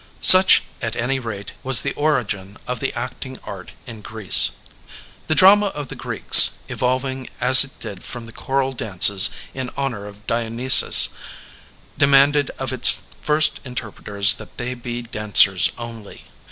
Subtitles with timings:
[0.21, 4.49] Such, at any rate, was the origin of the acting art in Greece.
[5.27, 10.07] The drama of the Greeks, evolving as it did from the choral dances in honor
[10.07, 11.09] of Dionysus,
[11.99, 16.23] demanded of its first interpreters that they be dancers only.